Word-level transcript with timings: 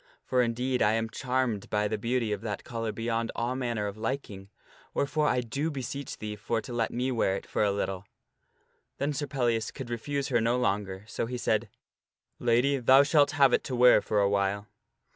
For 0.23 0.41
indeed 0.41 0.81
I 0.81 0.93
am 0.93 1.11
charmed 1.11 1.69
by 1.69 1.87
the 1.87 1.99
beauty 1.99 2.31
of 2.31 2.41
that 2.41 2.63
collar 2.63 2.91
beyond 2.91 3.31
all 3.35 3.55
manner 3.55 3.85
of 3.85 3.97
liking, 3.97 4.49
wherefore 4.95 5.27
I 5.27 5.41
do 5.41 5.69
beseech 5.69 6.17
thee 6.17 6.35
for 6.35 6.59
to 6.59 6.73
let 6.73 6.89
me 6.89 7.11
wear 7.11 7.35
it 7.35 7.45
for 7.45 7.63
a 7.63 7.71
little." 7.71 8.05
Then 8.97 9.13
Sir 9.13 9.27
Pellias 9.27 9.69
could 9.71 9.91
refuse 9.91 10.29
her 10.29 10.41
no 10.41 10.57
longer, 10.57 11.05
so 11.07 11.27
he 11.27 11.37
said," 11.37 11.69
Lady, 12.39 12.77
thou 12.77 13.03
shalt 13.03 13.29
have 13.37 13.53
it 13.53 13.63
to 13.65 13.75
wear 13.75 14.01
for 14.01 14.19
a 14.19 14.27
while." 14.27 14.65